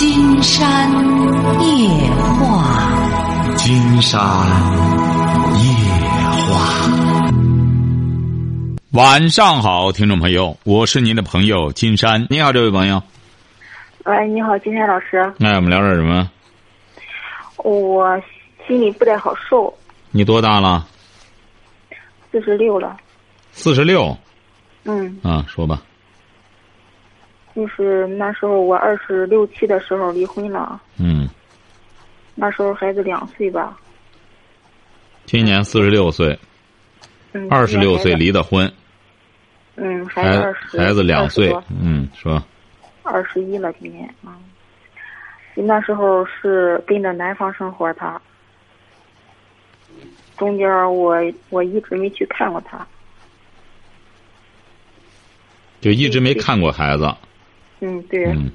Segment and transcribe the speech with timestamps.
[0.00, 0.90] 金山
[1.60, 4.18] 夜话，金山
[5.58, 5.62] 夜
[6.48, 6.90] 话。
[8.92, 12.26] 晚上好，听众朋友，我是您的朋友金山。
[12.30, 13.02] 你好，这位朋友。
[14.06, 15.18] 喂，你好，金山老师。
[15.38, 16.30] 哎，我们聊点什么？
[17.58, 18.18] 我
[18.66, 19.70] 心里不太好受。
[20.12, 20.86] 你多大了？
[22.32, 22.96] 四十六了。
[23.52, 24.16] 四十六。
[24.84, 25.20] 嗯。
[25.22, 25.82] 啊，说吧。
[27.54, 30.80] 就是那时候我二十六七的时候离婚了。
[30.98, 31.28] 嗯。
[32.34, 33.76] 那时候孩子两岁吧。
[35.26, 36.38] 今年四十六岁。
[37.32, 37.48] 嗯。
[37.50, 38.72] 二十六岁离的婚。
[39.76, 41.54] 嗯，孩子两岁。
[41.68, 42.42] 嗯，说。
[43.02, 44.38] 二十一了，今年啊。
[45.54, 48.20] 那时候是跟着男方生活，他。
[50.38, 51.16] 中间我
[51.50, 52.86] 我一直没去看过他。
[55.80, 57.12] 就一直没看过孩子。
[57.80, 58.24] 嗯，对。
[58.26, 58.50] 嗯，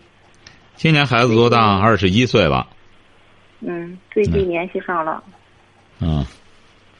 [0.75, 1.79] 今年孩子多大？
[1.79, 2.67] 二十一岁了。
[3.61, 5.23] 嗯，最近联系上了。
[5.99, 6.25] 嗯，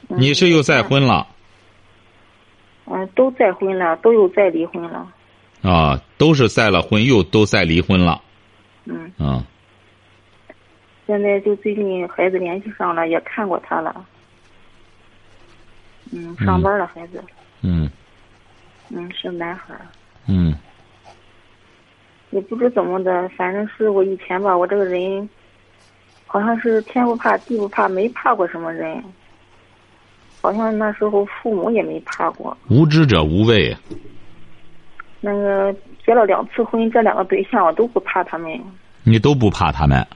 [0.08, 1.26] 你是又再婚了？
[2.86, 5.12] 嗯，都再婚了，都有再离婚了。
[5.62, 8.20] 啊，都是再了婚，又都再离婚了。
[8.84, 9.10] 嗯。
[9.18, 9.44] 嗯。
[11.06, 14.04] 现在就最近孩子联系上了，也看过他了。
[16.12, 17.22] 嗯，上班了孩子。
[17.62, 17.90] 嗯。
[18.88, 19.74] 嗯，是男孩。
[20.26, 20.56] 嗯。
[22.36, 25.26] 也不知怎么的，反正是我以前吧，我这个人，
[26.26, 29.02] 好像是天不怕地不怕，没怕过什么人。
[30.42, 32.54] 好像那时候父母也没怕过。
[32.68, 33.74] 无知者无畏。
[35.18, 38.60] 那个结了两次婚，这两个对象我都不怕他们。
[39.02, 40.06] 你都不怕他们？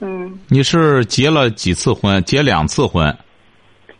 [0.00, 0.38] 嗯。
[0.48, 2.22] 你是结了几次婚？
[2.24, 3.16] 结两次婚？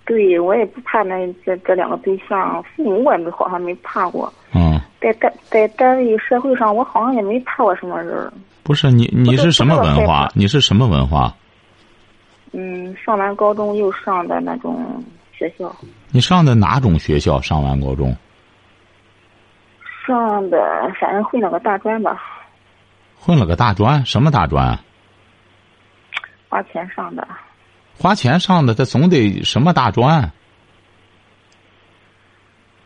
[0.05, 4.33] 对，我也不怕那这这两个对象，父母我也没好像没怕过。
[4.55, 4.81] 嗯。
[5.01, 8.33] 在单在单位社会上，我好像也没怕过什么人。
[8.63, 10.29] 不是你，你是什么文化？
[10.35, 11.35] 你是什么文化？
[12.53, 15.75] 嗯，上完高中又上的那种学校。
[16.11, 17.41] 你上的哪种学校？
[17.41, 18.15] 上完高中？
[20.07, 20.59] 上的
[21.01, 22.23] 反正混了个大专吧。
[23.17, 24.05] 混了个大专？
[24.05, 24.79] 什么大专？
[26.49, 27.27] 花钱上的。
[28.03, 30.29] 花钱上的，他总得什么大专？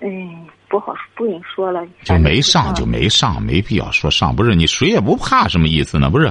[0.01, 1.83] 嗯，不好不跟你说了。
[2.05, 4.37] 就没上就没上，没必要说上。
[4.37, 6.11] 不是你谁也不怕，什么意思呢？
[6.11, 6.31] 不是，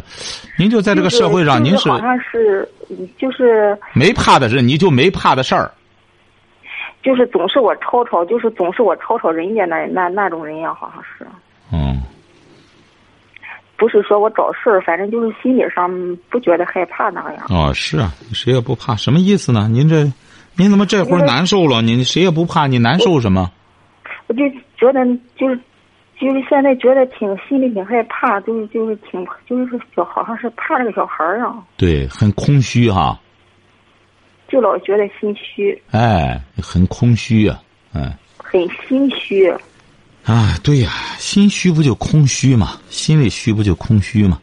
[0.56, 2.70] 您就在这个社会上，您是好像是
[3.18, 5.72] 就是没怕的事，你就没怕的事儿。
[7.02, 11.26] 就是总是我吵吵，就是总是我吵吵人家那那那种人呀，好像是。
[11.74, 12.00] 嗯。
[13.78, 15.90] 不是说我找事儿，反正就是心理上
[16.30, 17.46] 不觉得害怕那样。
[17.50, 19.68] 哦，是啊，谁也不怕，什么意思呢？
[19.70, 20.12] 您这，
[20.56, 21.82] 您怎么这会儿难受了？
[21.82, 23.52] 您谁也不怕，你难受什么？
[24.28, 24.44] 我就
[24.78, 25.06] 觉得
[25.38, 25.60] 就是，
[26.20, 31.56] 就是现在觉得挺心里挺害怕，就是就是挺就是小，好像是怕那个小孩儿啊。
[31.78, 33.20] 对，很空虚哈。
[34.48, 35.80] 就老觉得心虚。
[35.92, 37.62] 哎，很空虚啊，
[37.94, 38.14] 嗯。
[38.38, 39.54] 很心虚。
[40.26, 42.80] 啊，对呀，心虚不就空虚吗？
[42.90, 44.42] 心里虚不就空虚吗？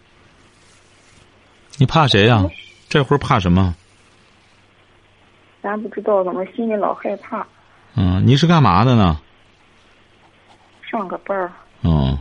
[1.76, 2.44] 你怕谁呀？
[2.88, 3.75] 这会儿怕什么？
[5.62, 7.47] 咱不知道，怎么心里老害怕。
[7.94, 9.20] 嗯，你是干嘛的呢？
[10.82, 11.53] 上个班儿。
[11.82, 12.16] 嗯，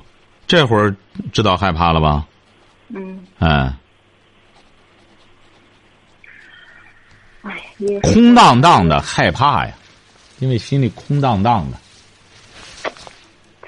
[0.47, 0.95] 这会儿
[1.31, 2.25] 知道害怕了吧？
[2.87, 3.25] 嗯。
[3.39, 3.73] 哎。
[7.43, 7.59] 哎，
[8.01, 9.73] 空荡荡的害怕呀，
[10.39, 11.77] 因为心里空荡荡的。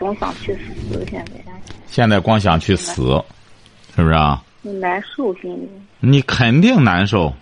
[0.04, 1.32] 总想去死，现在。
[1.88, 3.24] 现在光想去死，
[3.96, 4.44] 是不是啊？
[4.62, 5.70] 你难受心里。
[6.02, 7.34] 你肯定难受。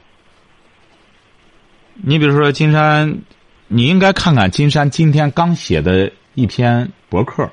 [1.95, 3.21] 你比如说金山，
[3.67, 7.49] 你应该看看金山今天刚写的一篇博客，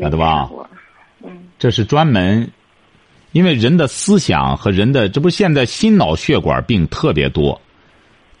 [0.00, 0.50] 晓得吧？
[1.22, 1.30] 嗯。
[1.60, 2.50] 这是专门，
[3.30, 7.60] 因为人的思想和人的，这不现在心脑血管病特别多，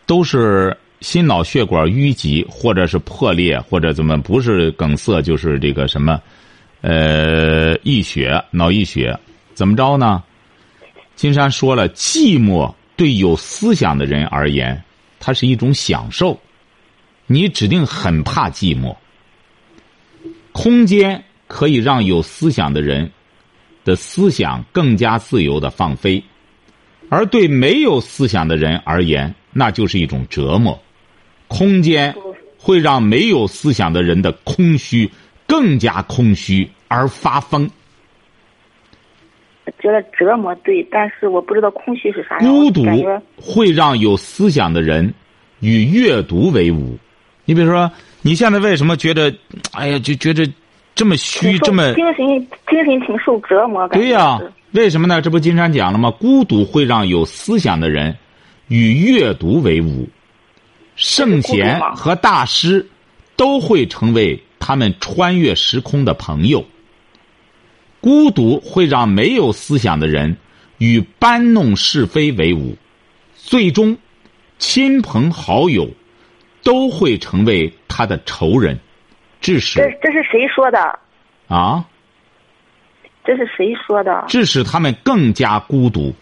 [0.06, 0.76] 都是。
[1.02, 6.22] 心脑血管淤积，或者是破裂，或者怎么不是梗塞，就是这个什么，
[6.80, 9.18] 呃，溢血、脑溢血，
[9.52, 10.22] 怎么着呢？
[11.16, 14.82] 金山说了，寂寞对有思想的人而言，
[15.20, 16.40] 它是一种享受。
[17.26, 18.96] 你指定很怕寂寞。
[20.52, 23.10] 空间可以让有思想的人
[23.84, 26.22] 的思想更加自由的放飞，
[27.08, 30.80] 而对没有思想的人而言，那就是一种折磨。
[31.52, 32.14] 空间
[32.58, 35.10] 会让没有思想的人的空虚
[35.46, 37.70] 更加空虚而发疯。
[39.78, 42.52] 觉得折磨对，但是我不知道空虚是啥样。
[42.52, 42.84] 孤独
[43.36, 45.12] 会让有思想的人
[45.60, 46.96] 与阅读为伍。
[47.44, 47.90] 你比如说，
[48.22, 49.32] 你现在为什么觉得，
[49.72, 50.48] 哎呀，就觉得
[50.94, 55.20] 这么虚，这么精神精神挺受折磨，对呀、是为什么呢？
[55.20, 56.10] 这不金山讲了吗？
[56.12, 58.16] 孤独会让有思想的人
[58.68, 60.08] 与阅读为伍，
[60.96, 62.88] 圣贤和大师
[63.36, 66.64] 都会成为他们穿越时空的朋友。
[68.00, 70.36] 孤独会让没有思想的人
[70.78, 72.76] 与搬弄是非为伍，
[73.34, 73.96] 最终
[74.58, 75.88] 亲朋好友
[76.62, 78.78] 都会成为他的仇人，
[79.40, 80.98] 致使这这是谁说的？
[81.48, 81.84] 啊，
[83.24, 84.24] 这是谁说的？
[84.28, 86.12] 致使他们更加孤独。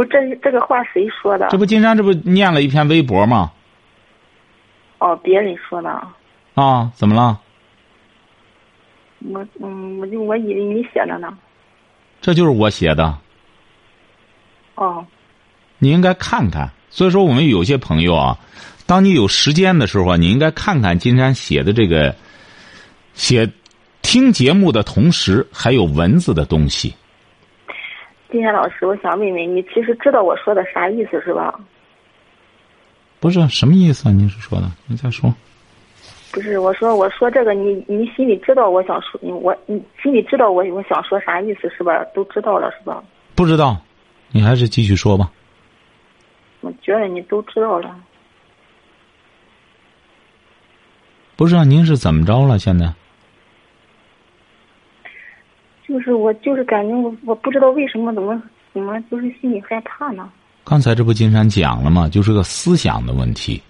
[0.00, 1.46] 不，这这个话谁说的？
[1.50, 3.52] 这不金山这不念了一篇微博吗？
[4.98, 5.90] 哦，别人说的。
[6.54, 7.38] 啊，怎么了？
[9.30, 11.36] 我嗯，我就我以为你写的呢。
[12.22, 13.18] 这就是我写的，
[14.74, 15.04] 哦，
[15.78, 16.70] 你应该看看。
[16.88, 18.38] 所以说，我们有些朋友啊，
[18.86, 22.16] 当你有时间的时候啊，你应该看看金山写的这个，
[23.12, 23.50] 写
[24.00, 26.94] 听节目的同时还有文字的东西。
[28.30, 31.58] 金山老师，我想问问你，其实知道我说的啥意思是吧？
[33.18, 34.12] 不是什么意思啊？
[34.12, 34.70] 您是说的？
[34.86, 35.32] 你再说。
[36.32, 42.04] 不是，我说我说这个，你你心里知道我想说，你我你心里知道我我想说啥意思是吧？
[42.14, 43.02] 都知道了是吧？
[43.34, 43.76] 不知道，
[44.30, 45.30] 你还是继续说吧。
[46.60, 47.94] 我觉得你都知道了。
[51.36, 52.58] 不是、啊，您是怎么着了？
[52.58, 52.92] 现在？
[55.90, 58.40] 就是我就是感觉我我不知道为什么怎么
[58.72, 60.30] 怎么就是心里害怕呢？
[60.62, 62.08] 刚才这不金山讲了吗？
[62.08, 63.60] 就是个思想的问题。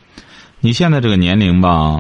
[0.61, 1.99] 你现在这个年龄吧，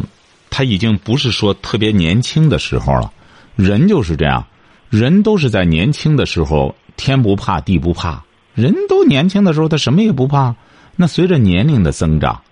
[0.50, 3.10] 他已经不是说特别年轻的时候了。
[3.56, 4.44] 人就是这样，
[4.90, 8.22] 人都是在年轻的时候天不怕地不怕，
[8.54, 10.54] 人都年轻的时候他什么也不怕。
[10.96, 12.42] 那随着年龄的增长，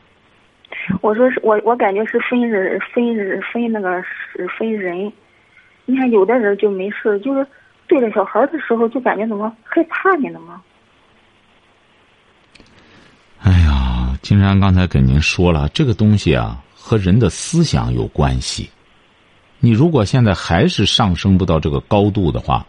[1.02, 5.12] 我说是我我感觉是分人分人分那个是分人。
[5.90, 7.46] 你看有的人就没事，就是
[7.86, 10.62] 对着小孩的时候就感觉怎么害怕你了吗？
[13.40, 18.68] 哎呀，金山刚才给您说了，这个东西啊和人的思想有关系。
[19.60, 22.66] 你如果现在还是上升不到这个高度的话，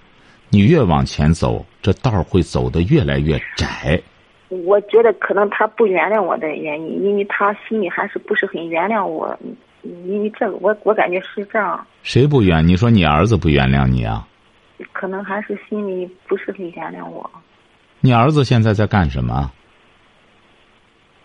[0.48, 4.02] 你越往前走，这道儿会走得越来越窄。
[4.48, 9.38] 我觉得可能他不原谅我的原因，因为他心里还是不是很原谅我，
[9.84, 12.68] 因为这个我我感觉是这样，谁不原？
[12.68, 14.28] 你说你儿子不原谅你啊？
[14.94, 17.30] 可能还是心里不是很原谅我。
[18.02, 19.52] 你儿子现在在干什么？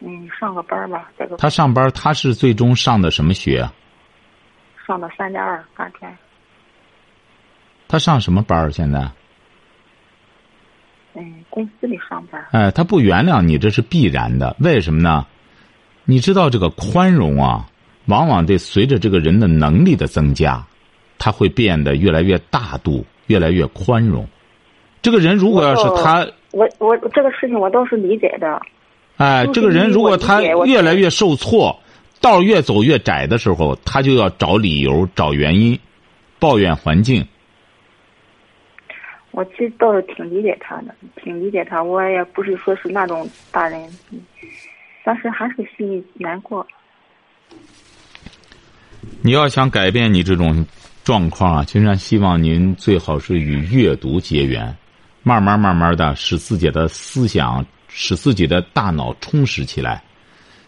[0.01, 3.73] 嗯，上个班吧，这个他上班，他是最终上的什么学啊？
[4.87, 6.15] 上的三加二大专，
[7.89, 9.09] 他上什么班儿现在？
[11.15, 12.45] 嗯，公司里上班。
[12.51, 14.55] 哎，他不原谅你，这是必然的。
[14.59, 15.27] 为什么呢？
[16.05, 17.67] 你知道这个宽容啊，
[18.07, 20.65] 往往得随着这个人的能力的增加，
[21.19, 24.27] 他会变得越来越大度，越来越宽容。
[25.01, 28.61] 这个人如果要是他，我我这个事情我倒是理解的。
[29.17, 31.79] 哎，这个人如果他越来越受挫，
[32.21, 35.79] 道越走越窄的时候，他就要找理由、找原因，
[36.39, 37.27] 抱怨环境。
[39.31, 41.83] 我其实倒是挺理解他的，挺理解他。
[41.83, 43.89] 我也不是说是那种大人，
[45.05, 46.67] 但是还是心里难过。
[49.23, 50.65] 你要想改变你这种
[51.03, 54.75] 状况啊，金山希望您最好是与阅读结缘，
[55.23, 60.03] 慢慢慢慢的使自己的思想，使自己的大脑充实起来。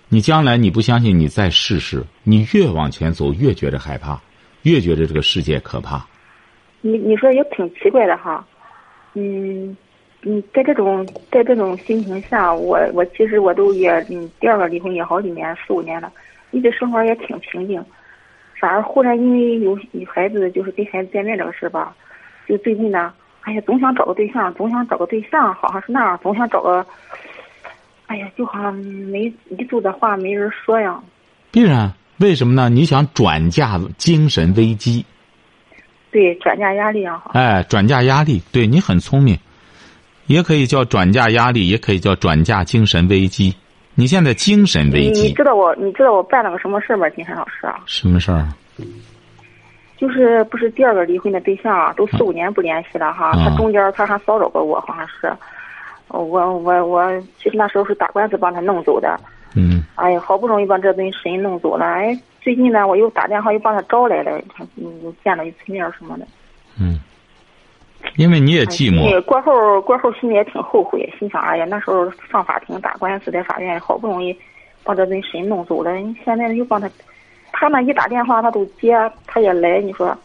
[0.08, 2.04] 你将来你不相信，你再试试。
[2.22, 4.20] 你越往前走，越觉得害怕，
[4.62, 6.06] 越觉得这个世界可怕。
[6.80, 8.46] 你你说也挺奇怪的哈，
[9.14, 9.76] 嗯，
[10.22, 16.12] 嗯，在这种在这种心情下，我我其实我都也嗯，第二个离婚也好几年四五年了，
[16.52, 17.84] 一直生活也挺平静，
[18.58, 21.94] 反而忽然因为有有孩子，就是跟孩子见面这个事吧，
[22.48, 26.86] 就最近呢，哎呀，总想找个对象，总想找个对象，好像是那样，总想找个，
[28.06, 30.98] 哎呀，就好像没一肚的话没人说呀。
[31.50, 32.68] 必然，为什么呢？
[32.68, 35.04] 你想转嫁精神危机。
[36.10, 37.32] 对，转嫁压力啊，好。
[37.34, 39.38] 哎，转嫁压力，对你很聪明，
[40.26, 43.54] 也可以叫转嫁压力，也可以叫转嫁精神危机。
[43.98, 47.80] 你现在精神危机，你知道我，你知道我办了个什么事儿吗，金山老师啊？
[47.86, 48.46] 什么事儿？
[49.96, 53.30] 就是不是第二个离婚的对象啊，都四五年不联系了哈。
[53.30, 55.32] 啊他中间他还骚扰过我，好像是。
[56.08, 56.24] 我
[56.58, 59.18] 我我，其实那时候是打官司帮他弄走的。
[59.54, 59.82] 嗯。
[59.94, 66.26] 哎呀，好不容易把这尊神弄走了，哎，最近呢，我又打电话又帮他招来了，他嗯又见了一次面什么的。
[66.78, 67.00] 嗯。
[68.14, 69.14] 因为你也寂寞。
[69.14, 74.36] 哎过后过后心里也挺后悔，心想哎呀，那时候上法庭打官司，在法院好不容易
[74.84, 75.90] 把这顿神弄走了，
[76.24, 76.88] 现在又帮他
[77.52, 78.94] 他那一打电话他都接，
[79.26, 80.16] 他也来，你说，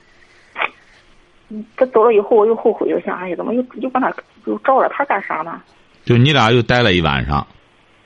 [1.49, 4.13] 嗯，他走了以后我又后悔，我想，哎呀，怎么又又把他
[4.45, 5.61] 又照着他干啥呢？
[6.05, 7.45] 就你俩又待了一晚上。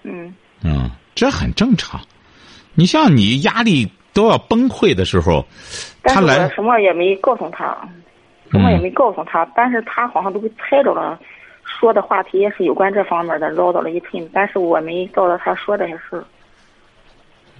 [0.03, 1.99] 嗯嗯，这很正常。
[2.73, 5.45] 你像你压力都要崩溃的时候，
[6.03, 7.75] 他来什么也没告诉他，
[8.51, 11.19] 什么也没告诉他，但是他好像都被猜着了，
[11.63, 16.23] 说的话题也是有关这方面的，唠叨了一阵，但是我没照着他说这些事儿。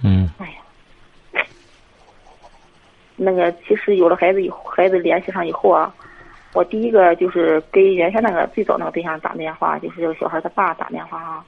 [0.04, 1.42] 嗯哎呀，
[3.16, 5.92] 那个其实有了孩子以后，孩子联系上以后啊，
[6.52, 11.44] 我第一个就是给原先那个最早那个对象打电话，就是这个小孩他爸打电话啊。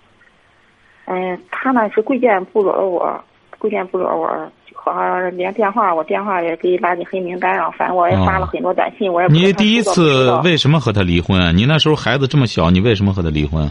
[1.10, 3.24] 嗯、他呢是贵贱不惹我，
[3.58, 4.28] 贵贱不惹我，
[4.74, 11.50] 好像连电话我电话也给拉进黑名单上，反正我也发了很多短信，我也你第一次为什么和他离婚啊？
[11.52, 13.70] 你那时候孩子这么小，你为什么和他离婚？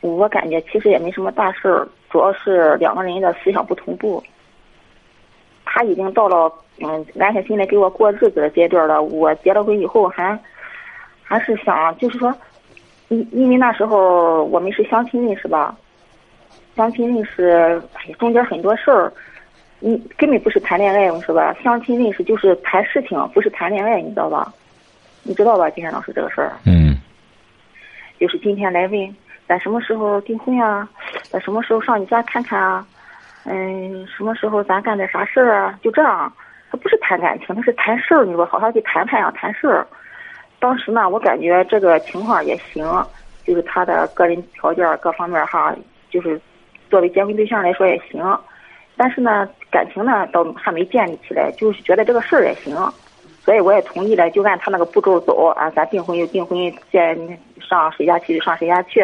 [0.00, 4.22] 我感觉其实也没什么大事儿，主要是两个人的思想不同步。
[5.64, 9.02] 他已经到了嗯安下心来给我过日子的阶段了。
[9.02, 10.38] 我结了婚以后还
[11.22, 12.34] 还是想，就是说，
[13.08, 15.76] 因因为那时候我们是相亲认识吧，
[16.76, 19.12] 相亲认识，哎呀，中间很多事儿，
[19.80, 24.52] 你根本不是谈恋爱，我说吧，相亲认识就是谈事情，不是谈恋爱，你知道吧？
[25.22, 26.52] 你知道吧，金山老师这个事儿？
[26.64, 26.96] 嗯
[28.18, 29.16] 就是今天来问
[29.48, 30.88] 咱什么时候订婚啊？
[31.30, 32.86] 咱什么时候上你家看看啊？
[33.44, 35.78] 嗯，什么时候咱干点啥事儿啊？
[35.82, 36.30] 就这样，
[36.70, 39.86] 他不是谈感情，他是谈事儿，你说好好去谈判一样谈事儿。
[40.58, 42.84] 当时呢，我感觉这个情况也行，
[43.46, 45.74] 就是他的个人条件各方面哈，
[46.10, 46.38] 就是
[46.90, 48.22] 作为结婚对象来说也行。
[48.96, 52.76] 但是呢，感情呢倒还没建立起来，就是觉得这个事儿也行，
[53.42, 56.58] 所以我也同意了，就按他那个步骤走啊，咱订婚就订婚，
[56.92, 57.16] 见
[57.58, 59.02] 上谁家去就上谁家去。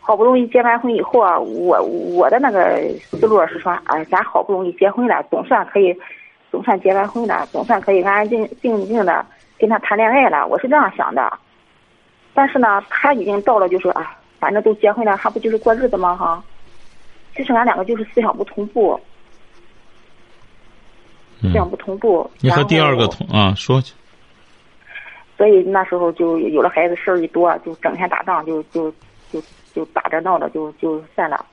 [0.00, 5.94] 好不容易结完婚以后啊，我我的那个思路是说，哎，咱好不容易结婚了，总算可以，
[6.50, 9.24] 总算结完婚了，总算可以安安静静静的
[9.58, 11.30] 跟他谈恋爱了，我是这样想的。
[12.34, 16.16] 但是呢，他已经到了，就说啊，反正都结婚了，还不就是过日子吗？
[16.16, 16.42] 哈，
[17.36, 19.00] 其实俺两个就是思想不同步，
[21.40, 22.30] 思想嗯，不同步。
[22.40, 23.94] 你和第二个同啊说去。
[25.38, 28.92] 所以那时候就有了孩子，事儿一多，就整天打仗，就就
[29.32, 29.42] 就
[29.74, 31.44] 就打着闹着就就散了。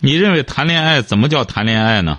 [0.00, 2.18] 你认为谈恋爱怎么叫谈恋爱呢？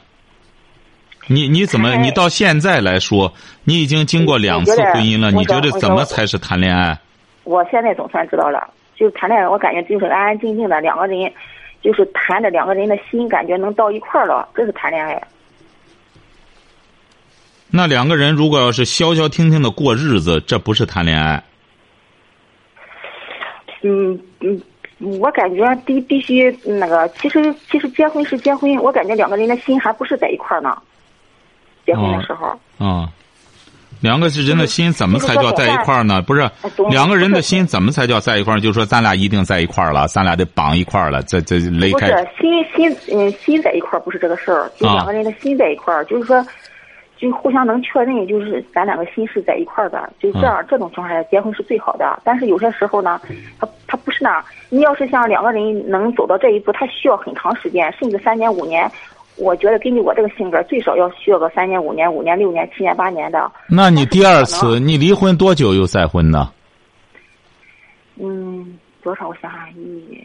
[1.28, 6.98] 你你怎么你到现在来说，你已经经过两次婚姻了，你觉得怎么才是谈恋爱？
[7.44, 11.32] 我现在总算知道了，就是谈恋爱，我感觉就是安安静静的两个人，
[11.82, 15.22] 就是谈着两个人的心，感觉能到一块儿了，这是谈恋爱。
[17.70, 21.44] 那两个人如果要是消消停停的过日子，这不是谈恋爱。
[23.82, 24.62] 嗯嗯，
[25.20, 30.78] 我感觉必必须那个，其实其实结婚是结婚，我感觉两个人的心还不是在一块儿呢。
[31.86, 32.48] 结婚的时候，
[32.78, 33.12] 啊，
[34.04, 36.22] 两个是人的心怎么才叫在一块儿呢？
[36.22, 36.42] 不是
[36.90, 38.60] 两个人的心怎么才叫在一块儿？
[38.60, 46.46] 就是说咱俩一定在一块儿了，咱俩得绑一块儿了，这这擂开不是心心嗯心在一块儿不是这个事儿，就啊两个人的心在一块儿，就是说，
[47.18, 52.20] 就互相能确认，就是咱两个心是在一块儿的，就这样、这种情况下结婚是最好的。
[52.26, 53.22] 但是有些时候呢，
[53.58, 58.92] 他他不是那样，你要是像两个人能走到这一步，他需要很长时间，甚至三年五年。
[59.36, 63.52] 我觉得根据我这个性格，最少要需要个三年、五年、五年、六年、七年、八年的。
[63.68, 66.52] 那你第二次你离婚多久又再婚呢？
[68.20, 69.28] 嗯，多少？
[69.28, 70.24] 我想想，一，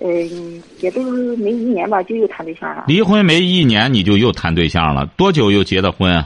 [0.00, 2.84] 嗯，也都是没一年吧，就又谈对象了。
[2.88, 6.24] 离婚没一年你就又谈对象了，多久又结的婚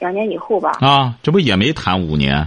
[0.00, 1.14] 两年以后吧，啊？
[1.22, 2.46] 这不也没谈五年？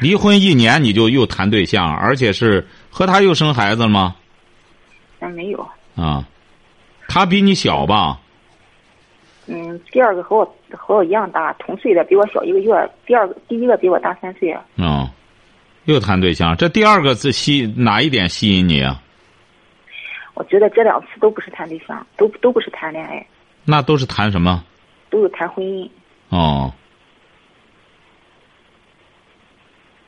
[0.00, 4.14] 离婚一年你就又谈对象，而且是和他又生孩子了吗？
[5.20, 5.68] 咱没有。
[5.96, 6.26] 啊，
[7.08, 8.20] 他比你小吧？
[9.46, 12.90] 嗯，第二个和我和我一样大，同岁的，比我小一个月。
[13.06, 14.56] 第二个，第一个比我大三岁。
[14.76, 15.08] 嗯，
[15.84, 19.00] 又谈对象，这第二个是吸哪一点吸引你啊？
[20.34, 23.24] 我觉得这两次都不是谈对象，都都不是谈恋爱，
[23.64, 24.64] 那都是谈什么？
[25.08, 25.88] 都是谈婚姻。
[26.28, 26.74] 哦，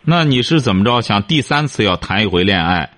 [0.03, 1.01] 那你是怎么着？
[1.01, 2.91] 想第三次要谈一回恋爱？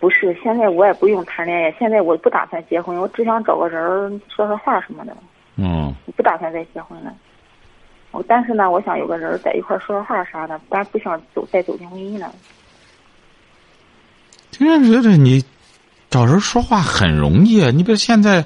[0.00, 5.16] 不是，现在我也不用谈恋爱，现在我不打算结婚，我只想找个人说说话什么的，
[5.56, 7.12] 嗯，不打算再结婚了。
[8.10, 12.32] 我但是呢，我想有个人在一块儿说说话啥的，但不想走再走进婚姻了。
[14.50, 15.44] 竟然觉得你
[16.08, 17.70] 找人说话很容易啊！
[17.70, 18.44] 你比如现在，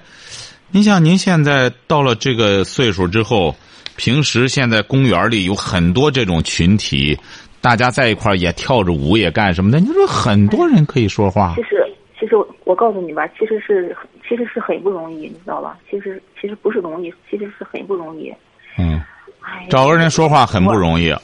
[0.70, 3.54] 您像您现在到了这个岁数之后，
[3.96, 7.16] 平时现在公园里有很多这种群体，
[7.62, 9.78] 大家在一块儿也跳着舞也干什么的。
[9.78, 11.86] 你说很多人可以说话其，实，
[12.18, 13.96] 其实我告诉你吧，其实是
[14.28, 15.78] 其实是很不容易，你知道吧？
[15.88, 18.34] 其实其实不是容易，其实是很不容易。
[18.76, 19.00] 嗯，
[19.70, 21.14] 找个人说话很不容易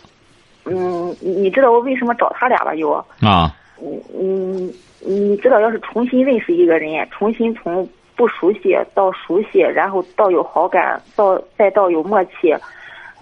[0.65, 2.75] 嗯，你你知道我为什么找他俩吧？
[2.75, 3.55] 又，啊。
[3.81, 12.53] 嗯嗯，你知道，要是重新认识一个人，重新从不熟悉到熟悉，然后到有好感，到再到有默契，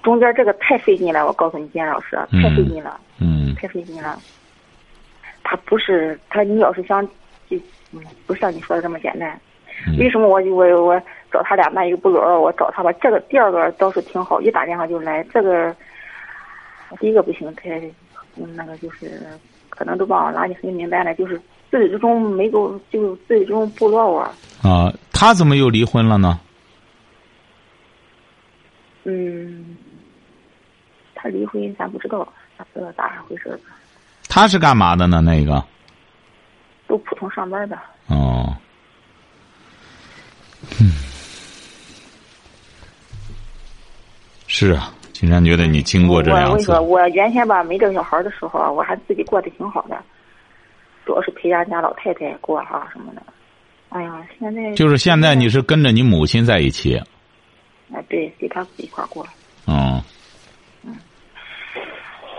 [0.07, 1.27] 中间这个太费劲了。
[1.27, 4.17] 我告诉你，金老师，嗯太费劲了，嗯太费劲了。
[5.43, 7.05] 他不是他，你要是想，
[7.51, 7.57] 就
[7.91, 9.29] 嗯，不像你说的这么简单。
[9.89, 15.27] 嗯为什么我我我找他俩那一个不乐我找他吧，这个第二个倒是挺好，一打电话就来。
[15.35, 15.75] 这个
[17.01, 17.81] 第一个不行，太
[18.37, 19.21] 嗯那个就是
[19.69, 21.37] 可能都把我拉的很明白了，就是
[21.69, 24.21] 自始至终没给我，就自始至终不落我。
[24.63, 26.39] 啊，他怎么又离婚了呢？
[29.09, 29.77] 嗯，
[31.27, 33.59] 他离婚咱不知道，咱不知道咋回事，
[34.29, 35.21] 他是干嘛的呢？
[35.21, 35.63] 那个
[36.87, 37.77] 都普通上班的。
[38.07, 38.57] 哦，
[40.81, 40.93] 嗯，
[44.47, 50.01] 是啊，金山觉得你经过这两次我我跟你说，，我原先吧没这个小孩的时候啊，我还自己过得挺好的，
[51.05, 53.23] 主要是陪家家老太太过哈、什么的。
[53.89, 56.97] 哎呀，现在就是现在你是跟着你母亲在一起，
[57.93, 59.27] 啊，对，给他一块儿过。
[59.67, 60.01] 嗯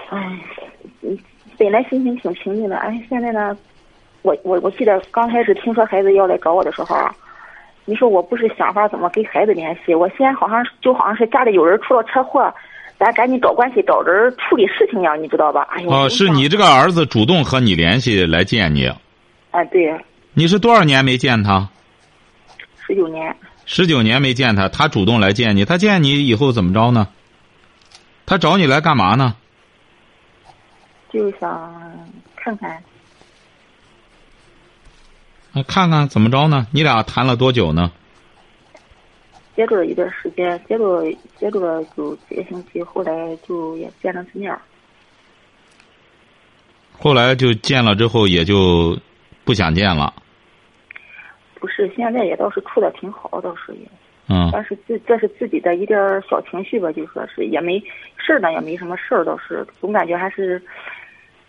[0.10, 0.40] 哎，
[1.02, 1.18] 嗯
[1.58, 3.58] 本来心情挺平静的，哎，现在呢，
[4.22, 7.14] 我我我记得刚开始听说孩子要来找我的时候啊，
[7.86, 12.54] 你说我不是想法怎么跟孩子联系，我现在好像就好像是家里有人出了车祸，
[13.00, 15.68] 咱赶紧找关系找人处理事情一样，你知道吧？
[15.72, 18.86] 哎呦，哦，是你这个儿子主动和你联系来见你，
[19.52, 19.94] 啊，对，
[20.34, 21.68] 你是多少年没见他？
[22.86, 23.36] 十九年，
[23.66, 27.08] 十九年没见他，他主动来见你，他见你以后怎么着呢？
[28.26, 29.36] 他找你来干嘛呢？
[31.18, 31.74] 就想
[32.36, 32.72] 看看，
[35.54, 36.68] 啊，看看怎么着呢？
[36.72, 37.92] 你俩谈了多久呢？
[39.56, 41.02] 接触了一段时间，接触
[41.36, 44.62] 接触了有几个星期，后来就也见了次面儿。
[47.00, 48.96] 后来就见了之后也就
[49.44, 50.14] 不想见了。
[51.56, 53.88] 不是，现在也倒是处的挺好，倒是也。
[54.30, 57.80] 嗯但是自这是自己的一点儿小情绪吧，就说是也没
[58.18, 60.62] 事儿呢，也没什么事儿，倒是总感觉还是，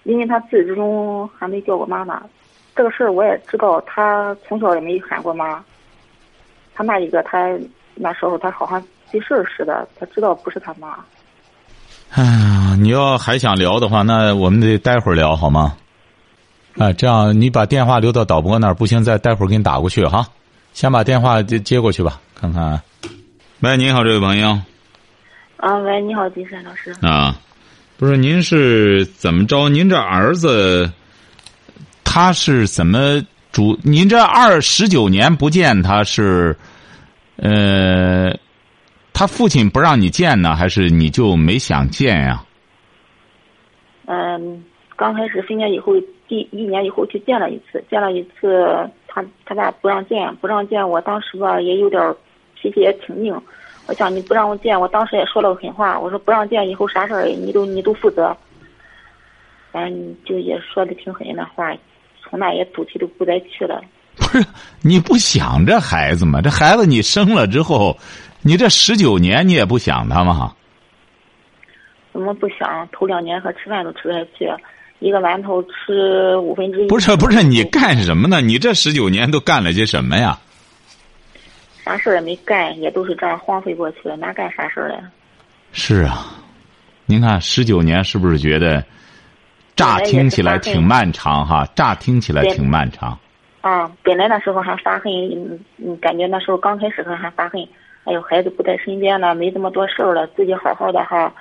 [0.08, 2.22] 因为他自始至终还没叫过妈妈，
[2.74, 5.62] 这个事儿我也知道，他从小也没喊过妈。
[6.74, 7.46] 他那一个他
[7.94, 10.96] 那时候他好像记事儿似的，他知道不是他妈。
[12.12, 15.76] 哎呀，你要还想聊的话，那我们得待会儿聊好吗？
[16.78, 20.26] 啊，这样你把电话留到导播那儿，不行再待会儿给你打过去哈。
[20.72, 22.80] 先把电话接接过去吧，看看。
[23.60, 24.58] 喂，你好，这位朋友
[25.58, 26.94] 啊，喂，你好，金山老师。
[27.02, 27.36] 啊，
[27.98, 29.68] 不是您是怎么着？
[29.68, 30.88] 您这儿子
[32.04, 33.76] 他是怎么主？
[33.82, 36.56] 您这二十九年不见他是，
[37.38, 38.32] 呃，
[39.12, 42.44] 他父亲不让你见呢，还是你就没想见呀？
[44.06, 45.92] 嗯，刚开始分家以后，
[46.28, 52.16] 第一年以后去见了一次，见了一次，他他爸不让见，不让见，我当时吧也有点儿
[52.54, 53.34] 脾气也挺硬，
[53.88, 58.36] 我想你不让我见，我当时也说了个狠话，我说不让见，以后啥事儿你都你都负责，
[59.72, 61.74] 反正就也说的挺狠的话，
[62.22, 63.82] 从那也赌气都不再去了。
[64.14, 64.44] 不是
[64.82, 66.42] 你不想这孩子吗？
[66.42, 67.96] 这孩子你生了之后，
[68.42, 70.54] 你这十九年你也不想他吗？
[72.12, 72.86] 怎么不想？
[72.92, 74.50] 头两年和吃饭都吃不下去，
[74.98, 76.88] 一个馒头吃五分之一。
[76.88, 78.42] 不是不是，你干什么呢？
[78.42, 80.38] 你这十九年都干了些什么呀？
[81.88, 84.98] 啥事儿也没干，也都是这样荒废过去了，哪干啥事儿呀？
[85.72, 86.26] 是啊，
[87.06, 88.84] 您看十九年是不是觉得，
[89.74, 91.66] 乍听起来挺漫长哈？
[91.74, 93.18] 乍听起来挺漫长。
[93.62, 97.66] 啊，本来那时候还发恨，嗯嗯，感觉那时候刚开始还还发恨，
[98.04, 101.32] 哎呦，孩子不在身边了，没这么多事儿了，自己好好的哈，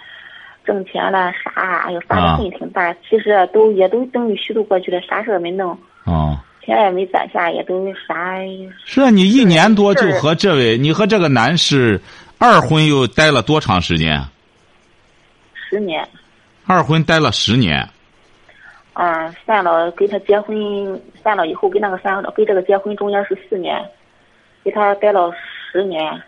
[0.63, 1.51] 挣钱了啥，
[1.86, 2.93] 哎呦，发的恨挺大。
[3.10, 8.36] 其实都也都等于虚度过去了，啥事儿没弄，哦，钱也没攒下，也都啥。
[8.84, 12.01] 是啊，你一年多就和这位，你和这个男士
[12.38, 14.21] 二婚又待了多长时间？
[15.56, 16.06] 十年。
[16.65, 17.88] 二婚待了十年。
[18.95, 23.82] 嗯，散了，跟他结婚，散了以后跟那个散了，跟这个结婚中间是四年，
[24.62, 25.32] 给他待了
[25.71, 26.21] 十年，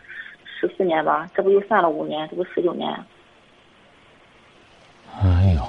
[0.46, 2.90] 十四年吧，这不又散了五年，这不十九年。
[5.22, 5.62] 哎呦，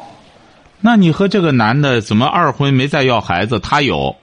[0.81, 3.59] 那你和这个男的怎么二婚没再要孩子？
[3.59, 4.15] 他有。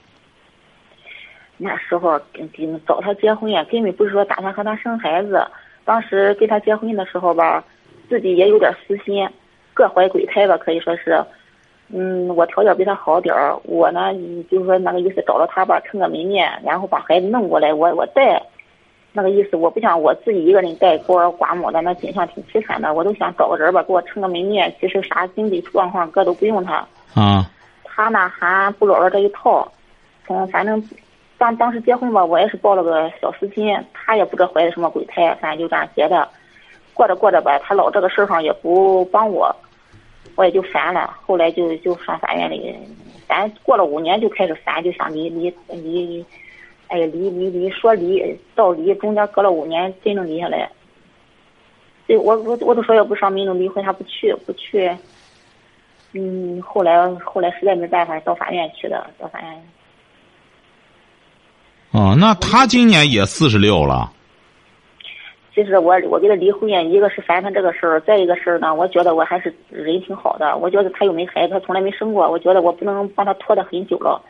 [1.58, 5.46] 那时候跟跟找他结婚呀，根本不是说打算和他生孩子。
[5.84, 7.63] 当时跟他结婚的时候吧，
[8.10, 9.28] 自己也有点私心，
[9.74, 11.24] 各怀鬼胎吧，可以说是。
[11.89, 14.13] 嗯，我条件比他好点儿，我呢
[14.52, 18.43] 就是说那个意思找着他吧，撑个门面，然后把孩子弄过来，我我带，
[19.13, 26.86] 那个意思我不想我自己一个人带孤儿寡母的，那景象挺凄惨的，我都想找个人吧给我撑个门面，其实啥经济状况哥都不用他。
[27.15, 27.50] 啊。
[27.86, 29.72] 他呢还不老了这一套，
[30.28, 30.84] 嗯，反正
[31.38, 36.28] 当当时结婚吧，我也是抱了个小私心，他也不知道怀的什么鬼胎，反正就这样结的。
[36.93, 39.56] 过着过着吧，他老这个事儿上也不帮我，
[40.36, 41.15] 我也就烦了。
[41.26, 42.76] 后来就就上法院里，
[43.28, 46.26] 咱过了五年就开始烦，就想离离离，
[46.88, 50.67] 哎呀离离离说离到离中间隔了五年真正离下来。
[52.08, 54.89] 对我我我都说要不上民政离婚，他不去不去。
[56.13, 59.69] 嗯，后来后来实在没办法，到法院去的，到法院。
[61.97, 64.12] 哦，那他今年也四十六了。
[65.55, 70.55] 其实我我跟他离婚呀，一个是烦他这个事儿，再一个事儿呢，我觉得我还是人挺好的。
[70.57, 74.21] 我觉得他又没孩子，他从来没生过，我觉得我不能帮他拖得很久了，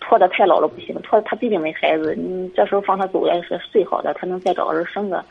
[0.00, 0.92] 拖得太老了不行。
[1.02, 5.24] 拖他毕竟没孩子，你这时候放他走也是最好的，他能再找个人生个。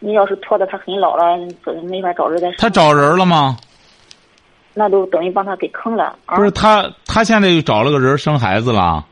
[0.00, 1.38] 你要是拖得他很老了，
[1.84, 2.56] 没法找人再生。
[2.58, 3.56] 他找人了吗？
[4.74, 6.18] 那都等于帮他给坑了。
[6.26, 9.06] 不是他，他现在又找了个人生孩子了。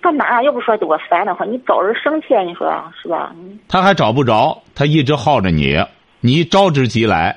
[0.00, 0.42] 干嘛呀？
[0.42, 3.34] 要不说多烦的话，你找人生气，你说是吧？
[3.68, 5.76] 他还找不着，他一直耗着你，
[6.20, 7.36] 你招之即来。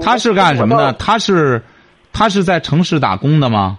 [0.00, 0.92] 他是干什么的？
[0.94, 1.62] 他是，
[2.12, 3.78] 他是在城市打工的吗？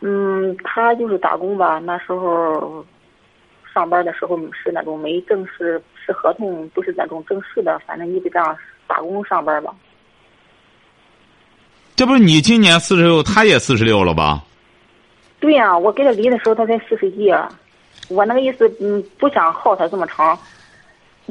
[0.00, 1.80] 嗯，他就是打工吧。
[1.80, 2.84] 那时候
[3.74, 9.74] 上班的时候是那种没正式是合同，不是那种正式的，反正你得这样打工上班吧。
[11.96, 14.42] 这不是你今年四十六，他也四十六了吧？
[15.40, 17.32] 对呀，我跟他离的时候他才四十一，
[18.08, 20.38] 我那个意思，嗯，不想耗他这么长。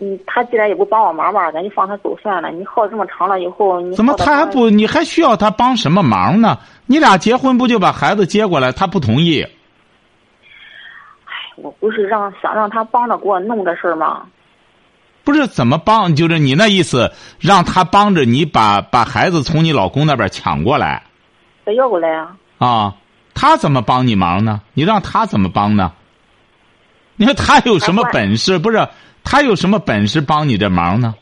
[0.02, 2.50] 嗯，他既然也不帮我忙吧，咱就放他走算了。
[2.52, 4.69] 你耗这么长了以后，你怎么他还不？
[4.69, 6.58] 你还需要他帮什么忙呢？
[6.86, 8.72] 你俩结婚不就把孩子接过来？
[8.72, 9.41] 他不同意。
[9.41, 14.26] 哎，我不是让想让他帮着给我弄这事儿吗？
[15.26, 21.04] 不是怎么帮，就是你那意思，让他帮着你把把孩子从你老公那边抢过来，
[21.65, 22.36] 再要过来啊！
[22.58, 22.95] 啊，
[23.39, 24.60] 他怎么帮你忙呢？
[24.73, 25.93] 你让他怎么帮呢？
[27.15, 28.60] 你说他有什么本事？
[28.60, 28.86] 不是
[29.23, 31.15] 他有什么本事帮你这忙呢？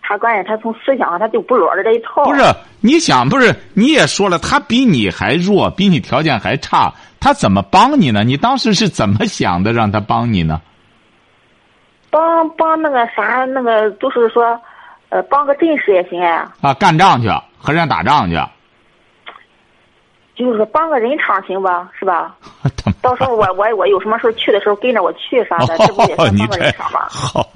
[0.00, 2.22] 他关键他从思想上他就不落着这一套。
[2.24, 2.42] 不是
[2.80, 8.22] 你想，不是你也说了，他比你还弱，比你条件还差，他怎么帮你呢？
[8.22, 10.62] 你当时是怎么想的，让他帮你呢？
[12.08, 14.56] 帮帮那个啥，那个就是说，
[15.08, 17.28] 呃，帮个阵势也行啊，干仗去，
[17.58, 18.40] 和人家打仗去。
[20.36, 22.34] 就是说帮个人场行吧，是吧？
[23.00, 27.00] 到时候我我我有什么事去的时候跟着我去啥的，这不也是帮个人场吗？
[27.08, 27.46] 好，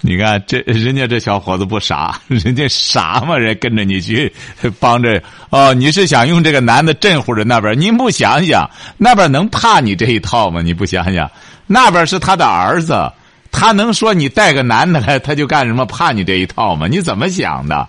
[0.00, 3.36] 你看这人家这小伙子不傻，人家傻嘛？
[3.36, 4.32] 人跟着你去
[4.80, 7.78] 帮着哦，你是想用这个男的镇唬着那边？
[7.78, 10.62] 您不想想，那边能怕你这一套吗？
[10.62, 11.30] 你不想想，
[11.66, 13.10] 那边是他的儿子。
[13.56, 15.86] 他能说你带个男的来，他就干什么？
[15.86, 16.88] 怕你这一套吗？
[16.88, 17.88] 你怎么想的？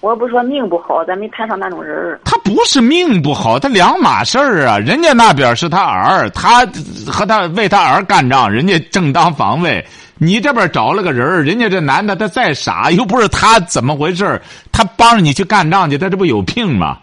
[0.00, 4.78] 我不说命不好，咱没摊上那种人他不是命不好，他两码事儿啊。
[4.78, 6.64] 人家那边是他儿，他
[7.06, 9.84] 和他为他儿干仗，人家正当防卫。
[10.16, 14.40] 你这边找了个人人家这男的他再傻，又不是他怎么回事
[14.72, 16.98] 他帮着你去干仗去，他这不有病吗？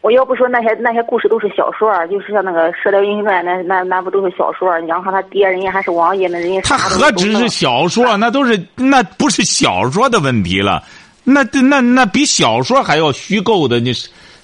[0.00, 8.16] 我要不说那些那些故事都是小说就是像那个《射雕英雄传》，那那那不都是小说你要看他爹，人家还是王爷，呢人家他何止是小说？
[8.16, 10.82] 那都是那不是小说的问题了，
[11.24, 13.92] 那那那比小说还要虚构的，你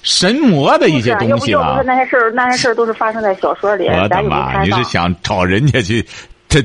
[0.01, 1.61] 神魔的一些东西了。
[1.61, 3.87] 要不那些事儿，那些事儿都是发生在小说里。
[3.87, 4.63] 我的妈！
[4.63, 6.05] 你是想找人家去？
[6.47, 6.63] 这，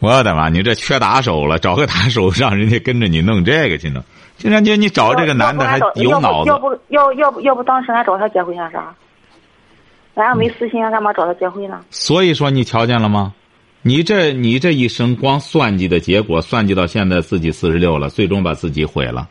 [0.00, 0.48] 我的妈！
[0.48, 4.02] 你这缺打手了，找个打手，让人家跟着你弄这个去呢？
[4.38, 8.94] 竟然就你找这个男的还有脑子，要不要要不要不当时俺找他结婚干啥？
[10.14, 11.80] 俺要没私心，干嘛找他结婚呢？
[11.90, 13.34] 所以说你瞧见了吗？
[13.82, 19.28] 你这你这一生光算计的结果，算计到现在自己四十六了，最终把自己毁了。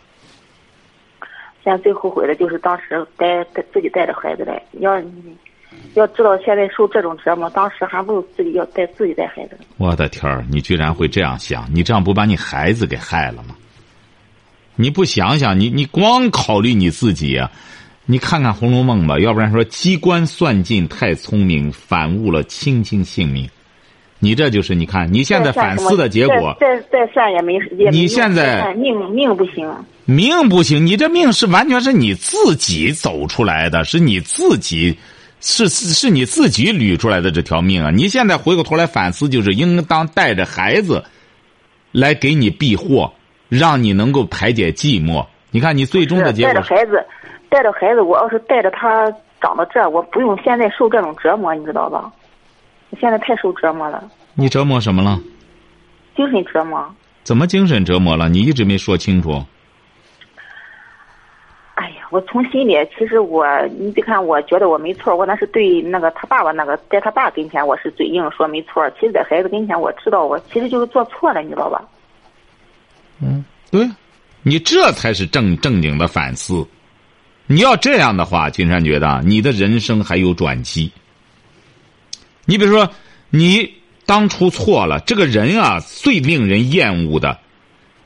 [1.64, 5.02] 现在最后悔的就是当时带带自己带着孩子来，要
[5.94, 9.58] 要知道现在受这种折磨，当时还不如自己要带自己带孩子。
[9.78, 11.68] 我的天儿，你居然会这样想？
[11.74, 13.56] 你这样不把你孩子给害了吗？
[14.76, 17.52] 你不想想，你你光考虑你自己啊？
[18.06, 23.48] 你看看《红楼梦》吧，要不然说机关算尽太聪明，反误了卿卿性命。
[24.20, 26.56] 你这就是你看你现在反思的结果。
[26.60, 29.72] 再再算也没也你现在命命不行。
[30.12, 34.98] 命不行，你这命是完全是你自己走出来的，是你自己，
[35.40, 37.90] 是是你自己捋出来的这条命啊！
[37.92, 41.04] 你现在回过头来反思，就是应当带着孩子
[41.92, 43.12] 来给你避祸。
[43.50, 47.06] 让你能够排解寂寞，你看你最终的结带果带，着孩子，
[47.50, 52.10] 带着孩子，我要是带着他长到这，我不用现在受这种折磨，你知道吧？
[52.92, 54.02] 我现在太受折磨了，
[54.36, 55.20] 你折磨什么了？
[56.16, 56.96] 精神折磨。
[57.24, 58.30] 怎么精神折磨了？
[58.30, 59.44] 你一直没说清楚。
[62.12, 63.46] 我从心里，其实我，
[63.80, 71.82] 你别看我觉得我没错，我那是对那个他爸爸那个，在他爸跟前我是嘴硬说没错，其实在孩子跟前我知道我其实就是做错了，你知道吧？
[73.22, 73.90] 嗯，对，
[74.44, 76.68] 你这才是正正经的反思。
[77.48, 80.92] 你要这样的话，金山觉得你的人生还有转机。
[82.46, 82.90] 你比如说，
[83.30, 83.74] 你
[84.06, 87.38] 当初错了，这个人啊，最令人厌恶的，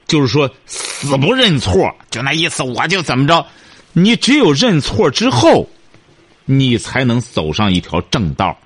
[0.06, 3.46] 就是说死不认错，就那意思，我就怎么着。
[3.98, 5.70] 你只有认错之后，
[6.44, 8.58] 你才能走上一条正道。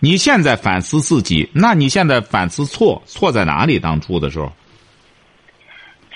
[0.00, 3.78] 你现在反思自己，那你现在反思错，错在哪里？
[3.78, 4.52] 当初的时候。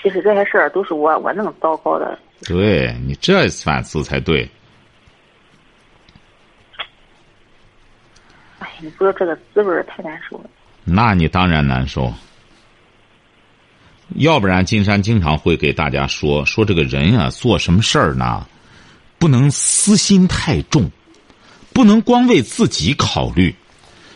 [0.03, 2.19] 其实这些事儿都是我我弄糟糕的。
[2.43, 4.47] 对你这反思才对。
[8.59, 10.49] 哎，你不知道这个滋味儿太难受了。
[10.83, 12.13] 那你当然难受。
[14.15, 18.45] 要不然，金山经常会给大家说说这个人啊，做什么事儿呢，
[19.17, 20.89] 不能私心太重，
[21.73, 23.53] 不能光为自己考虑。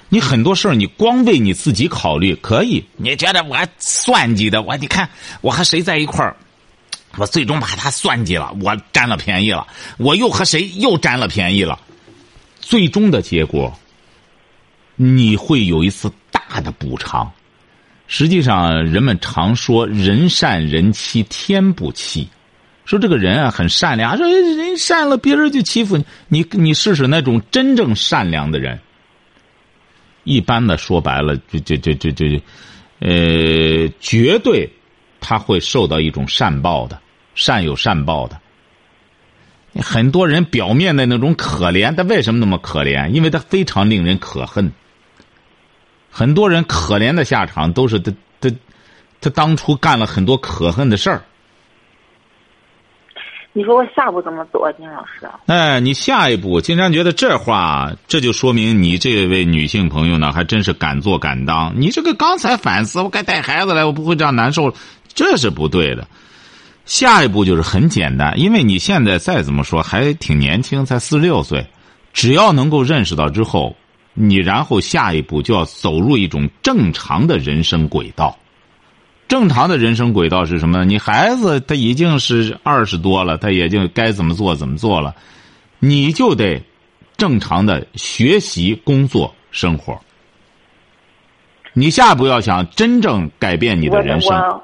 [0.10, 5.10] 你很多事儿，你光为你自己考虑可以，你觉得我算计的，我你看
[5.42, 6.36] 我和谁在一块儿，
[7.18, 11.80] 我最终把他算计了，我占了便宜了，我又和谁又占了便宜了，
[12.60, 13.74] 最终的结果，
[14.96, 17.32] 你会有一次大的补偿。
[18.08, 22.28] 实际上，人们常说“人善人欺天不欺”，
[22.86, 26.06] 说这个人啊很善良，说人善了，别人就欺负你。
[26.28, 28.80] 你你试试那种真正善良的人。
[30.26, 32.26] 一般的说白了，就就就就就，
[33.00, 34.70] 呃，绝对
[35.20, 37.00] 他会受到一种善报的，
[37.36, 38.40] 善有善报的。
[39.82, 43.10] 很多人表面的那种可怜，他为什么那么可怜？
[43.10, 44.72] 因为他非常令人可恨。
[46.16, 48.52] 很多人可怜的下场都是他他
[49.20, 51.24] 他当初干了很多可恨的事儿。
[53.52, 55.28] 你说我下步怎么走啊，金老师？
[55.48, 61.74] 哎，你下一步，金山觉得这话，这就说明你这位女性朋友呢，还真是敢做敢当。
[61.76, 64.76] 你这个刚才反思，我该带孩子来，我不会这样难受了，
[65.16, 66.08] 这是不对的。
[66.86, 71.66] 下一步就是很简单，因为你现在再怎么说还挺年轻，才四十六岁，
[72.12, 73.76] 只要能够认识到之后，
[74.14, 78.38] 你然后下一步就要走入一种正常的人生轨道。
[79.28, 80.86] 正常的人生轨道是什么呢？
[80.86, 85.16] 你孩子他已经是二十多了，他也就该怎么做怎么做了，
[85.80, 86.62] 你就得
[87.18, 90.00] 正常的学习、工作、生活。
[91.72, 94.64] 你下一步要想真正改变你的人生，我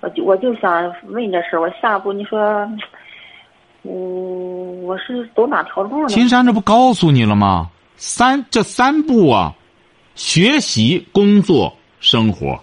[0.00, 0.70] 我就我就想
[1.08, 2.38] 问这事儿，我下一步你说，
[3.82, 6.08] 嗯我是走哪条路呢？
[6.08, 7.68] 金山这不告诉你了吗？
[7.98, 9.54] 三这三步啊，
[10.14, 12.58] 学习、工作、生活。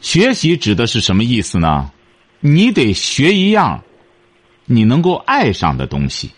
[0.00, 1.90] 学习指的是什么意思呢？
[2.40, 3.82] 你得学一样
[4.64, 6.30] 你能够爱上的东西，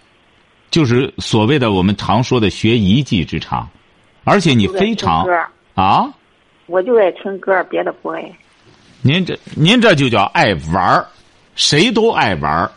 [0.70, 3.68] 就是所谓的我们常说的学一技之长，
[4.24, 5.26] 而且你非常
[5.74, 6.10] 啊，
[6.66, 8.22] 我就爱听歌，别的不爱。
[9.02, 11.06] 您这您这就叫爱玩儿，
[11.54, 12.70] 谁都爱玩儿，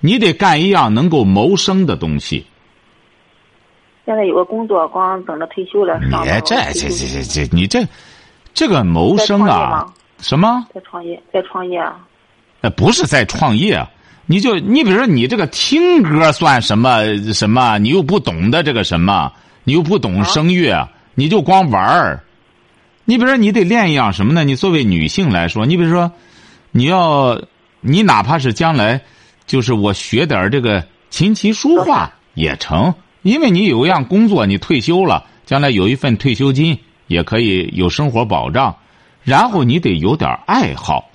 [0.00, 2.44] 你得干一样能够谋生的东西。
[4.04, 5.98] 现在有个工作，光等着退休了。
[6.22, 7.86] 别这这这这这，你这
[8.52, 9.86] 这个谋生啊。
[10.20, 10.64] 什么？
[10.72, 11.96] 在创业，在创业啊！
[12.62, 13.86] 呃，不是在创业，
[14.24, 17.76] 你就你比如说，你这个听歌算什么什么？
[17.78, 19.30] 你又不懂得这个什么，
[19.64, 22.22] 你又不懂声乐，啊、你就光玩儿。
[23.04, 24.44] 你比如说，你得练一样什么呢？
[24.44, 26.10] 你作为女性来说，你比如说，
[26.70, 27.38] 你要
[27.80, 29.02] 你哪怕是将来，
[29.46, 38.76] 就是我学点这个琴棋书画也成，因为你有一样工作，你退休了，将来有一份退休金，也可以有生活保障。
[39.22, 41.10] 然后你得有点爱好，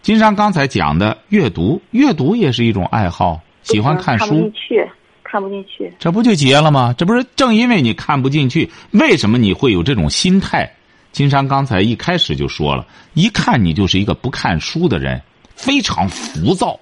[0.00, 4.24] 金山刚才讲的阅读，阅读也是一种爱好，喜欢看书。
[4.24, 4.90] 看不进去，
[5.22, 5.92] 看不进去。
[5.98, 6.94] 这不就结了吗？
[6.96, 10.72] 这不是正因为你看不进去，为什么你会有这种心态？
[11.12, 15.20] 金山刚才一开始就说了，一看你就是一个不看书的人，
[15.54, 16.80] 非常浮躁。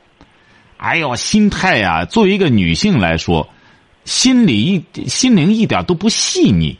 [0.77, 3.49] 哎呦，心态呀、啊，作为一个女性来说，
[4.11, 6.77] 心里一心灵一点都不细腻。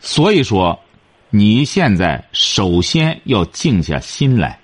[0.00, 0.78] 所以说。
[1.28, 4.58] 你现在首先要静下心来，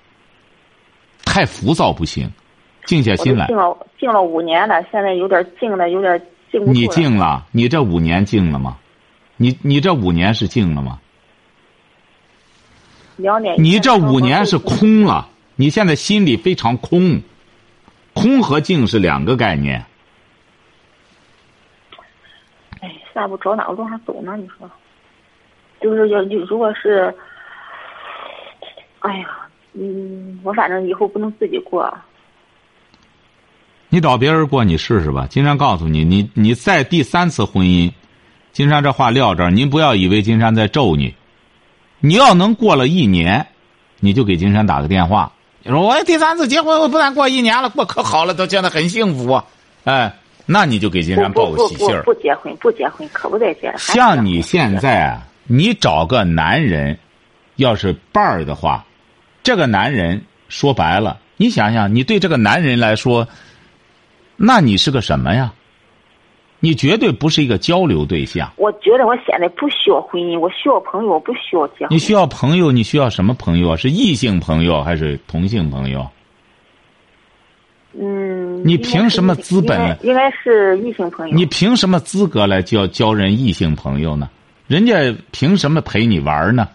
[1.25, 2.31] 太浮躁不行，
[2.85, 3.45] 静下心来。
[3.47, 6.19] 静了静了五年了，现在有点静的，有点
[6.49, 8.77] 静不你静了，你这五年静了吗？
[9.35, 10.99] 你你这五年是静了吗？
[13.17, 13.61] 两点。
[13.61, 17.21] 你这五年是空了，你现在心里非常空，
[18.13, 19.85] 空和静是两个概念。
[23.13, 24.35] 哎，下不找哪个路上走呢？
[24.37, 24.69] 你说，
[25.79, 27.13] 就是要就如果是，
[28.99, 29.27] 哎呀，
[29.73, 31.93] 嗯，我反正以后不能自己过。
[33.89, 35.27] 你找别人过，你试试吧。
[35.29, 37.91] 金山告诉你，你你再第三次婚姻，
[38.51, 41.13] 金山这话撂这儿，您不要以为金山在咒你。
[41.99, 43.45] 你要能过了一年，
[43.99, 45.31] 你就给金山打个电话。
[45.61, 49.43] 你说我第三次结婚，我不但过一年了，过可好了，都觉得很幸福。
[49.83, 52.03] 哎，那你就给金山报个喜信儿。
[52.03, 53.73] 不结婚，不结婚，可不再结。
[53.77, 56.97] 像你现在啊，你找个男人，
[57.55, 58.85] 要是伴儿的话，
[59.41, 63.27] 这个男人说白了，你想想，你对这个男人来说，
[64.35, 65.53] 那你是个什么呀？
[66.59, 68.49] 你绝对不是一个交流对象。
[68.55, 71.89] 我觉得我现在不需要婚姻，我需要朋友，我不需要结婚。
[71.89, 73.75] 你需要朋友，你需要什么朋友啊？
[73.75, 76.09] 是异性朋友还是同性朋友？
[77.99, 78.61] 嗯。
[78.65, 79.97] 你凭什么资本？
[80.03, 81.35] 应该是异性朋友。
[81.35, 84.29] 你凭什么资格来交交人异性朋友呢？
[84.67, 86.67] 人家凭什么陪你玩呢？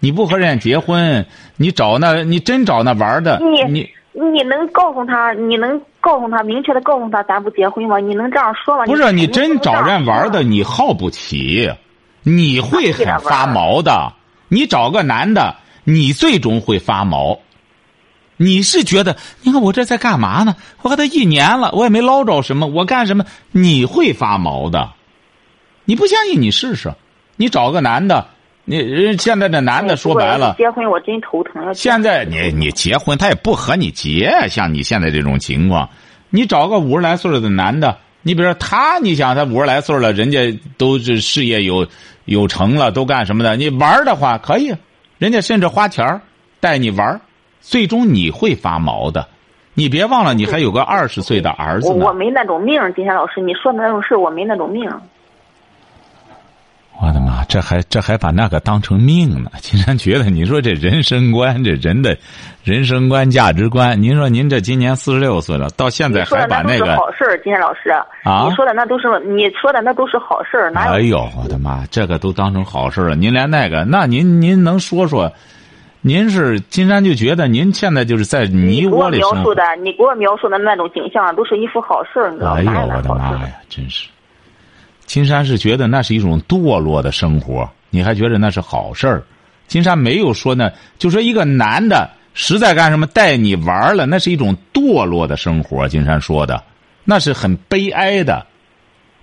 [0.00, 1.24] 你不和人家结婚，
[1.56, 5.32] 你找那，你真找那玩的，你你能告诉他？
[5.32, 5.80] 你能？
[5.98, 7.98] 告诉他，明确的告诉他，咱不结婚吗？
[7.98, 8.84] 你能这样说吗？
[8.84, 11.68] 不是你真找人玩的，你耗不起，
[12.22, 14.12] 你会很发毛的。
[14.46, 17.36] 你找个男的，你最终会发毛。
[18.36, 20.56] 你是觉得，你看我这在干嘛呢？
[20.82, 23.24] 我和他一年了，我也没捞着什么，我干什么？
[23.52, 24.90] 你会发毛的。
[25.84, 26.94] 你不相信，你试试。
[27.36, 28.28] 你找个男的，
[28.64, 31.74] 你人现在这男的说白了，结婚我真头疼。
[31.74, 34.48] 现在你你结婚，他也不和你结。
[34.48, 35.88] 像你现在这种情况。
[36.28, 41.86] 你找个五十来岁的男的，你比如说他，你想他五十来岁了，人家都是事业有
[42.24, 43.54] 有成了，都干什么的？
[43.56, 44.74] 你玩的话可以，
[45.18, 46.20] 人家甚至花钱
[46.58, 47.20] 带你玩，
[47.66, 49.26] 最终你会发毛的。
[49.74, 52.06] 你别忘了，你还有个二十岁的儿子呢。
[52.06, 54.88] 我没那种命，金山老师，你说的那种事，我没那种命。
[56.98, 59.50] 我的妈，这还这还把那个当成命呢？
[59.60, 62.16] 金山觉得，你说这人生观，这人的
[62.64, 67.90] 人生观、价值观，您说您这今年四十六岁了，到现在还把那个好事儿，金山老师
[68.24, 70.92] 啊，你说的那都是你说的那都是好事儿，哪有？
[70.92, 73.14] 哎呦，我的妈，这个都当成好事了。
[73.14, 75.30] 您连那个，那您您能说说？
[76.06, 82.58] 您是金山就觉得您现在就是在泥窝里给我描述的，你给我描述的那种景象，都是一副好事儿，你知道吗？
[82.58, 84.06] 哎呦，我的妈呀，真是。
[85.04, 89.24] 金山是觉得那是一种堕落的生活，你还觉得那是好事儿？
[89.66, 95.88] 金山没有说呢，就说一个男的实在干什么带你玩了，那是一种堕落的生活。
[95.88, 96.62] 金山说的，
[97.02, 98.46] 那是很悲哀的。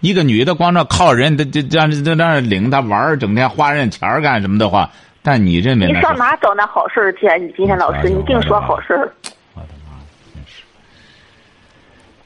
[0.01, 4.91] 一个女的光着靠人，这这让这让领他玩，整天花人钱干什么的话，
[5.23, 7.27] 但你认为你上哪找那好事儿去？
[7.39, 9.11] 你今天老师，你净说好事儿。
[9.53, 9.97] 我的妈，
[10.33, 10.63] 真是！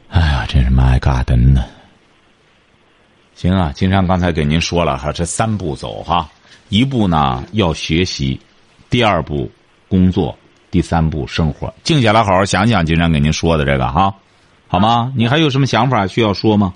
[0.09, 1.63] 哎呀，真是 my god 呢！
[3.35, 6.27] 行啊，金山刚才给您说了哈，这三步走哈，
[6.69, 8.41] 一步呢要学习，
[8.89, 9.47] 第二步
[9.87, 10.35] 工作，
[10.71, 11.71] 第三步生活。
[11.83, 14.11] 静下来好好想想，金山给您说的这个哈，
[14.67, 15.13] 好吗？
[15.15, 16.73] 你还有什么想法需要说吗？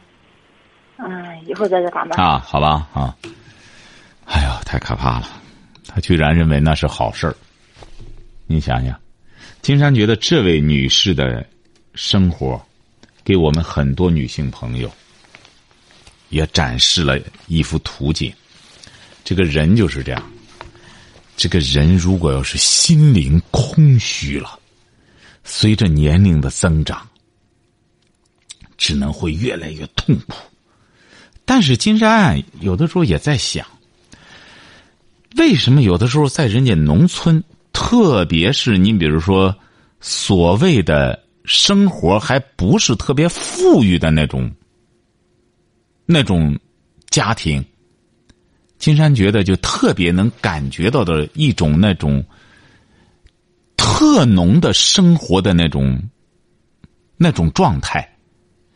[0.98, 1.10] 嗯，
[1.48, 2.24] 以后再打吧。
[2.24, 3.16] 啊，好吧啊。
[4.28, 5.24] 哎呦，太可怕了，
[5.88, 7.36] 他居然认为那是好事儿。
[8.48, 9.00] 你想想，
[9.62, 11.46] 金山觉得这位女士的
[11.96, 12.62] 生活，
[13.24, 14.91] 给我们很多女性朋友。
[16.30, 18.34] 也展示了一幅图景，
[19.22, 20.32] 这个人就是这样。
[21.36, 24.58] 这个人如果要是心灵空虚了，
[25.44, 27.06] 随着年龄的增长，
[28.78, 30.38] 只能会越来越痛苦。
[31.44, 33.67] 但是金山有的时候也在想，
[35.38, 39.56] 为什么有的时候在人家农村，特别是你比如说
[40.00, 44.52] 所谓的生活还不是特别富裕的那种。
[46.13, 46.60] 那种
[47.10, 47.63] 家庭，
[48.78, 52.22] 金山觉得就特别能感觉到的一种那种
[53.78, 56.02] 特浓的生活的那种
[57.15, 58.18] 那种状态。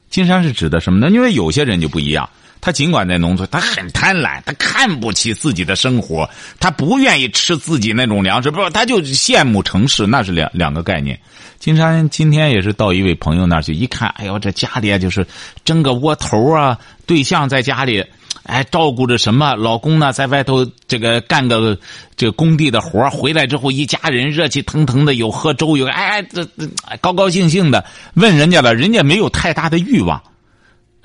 [0.10, 1.10] 金山是指的什么呢？
[1.10, 2.30] 因为有些人就不一样，
[2.66, 6.28] 他尽管在农村，他很贪婪，他看不起自己的生活，
[6.60, 11.20] 他不愿意吃自己那种粮食，不，他就羡慕城市，那是两两个概念。
[11.60, 15.28] 金山今天也是到一位朋友那儿去，一看，哎呦，这家里啊就是
[15.64, 18.04] 蒸个窝头啊，对象在家里，
[18.42, 21.78] 哎，照顾着什么，老公呢在外头这个干个
[22.18, 26.68] 这工地的活回来之后一家人热气腾腾的，有喝粥，有哎这这
[27.00, 27.86] 高高兴兴的。
[28.16, 30.20] 问人家了，人家没有太大的欲望，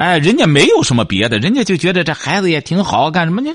[0.01, 3.51] 哎，人家没有什么别的，人家就觉得这孩子也挺好，干什么呢？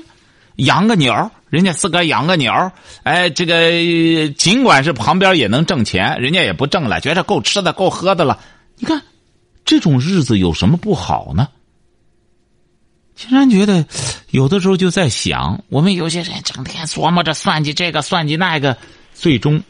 [0.54, 2.70] 养个鸟，人家自个养个鸟，
[3.02, 8.38] 哎，这个尽管是旁边也能挣钱，人家也不挣了，觉得够吃的、够喝的了。
[8.76, 9.02] 你看，
[9.64, 11.48] 这种日子有什么不好呢？
[13.16, 13.84] 竟然觉得，
[14.30, 18.78] 有的时候就在想，我们有些人整天琢磨着算计这个算计那个，
[19.14, 19.60] 最终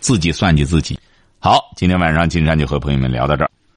[0.00, 0.98] 自己算计自己。
[1.38, 3.50] 好，今天晚上金山就和朋友们聊到这儿。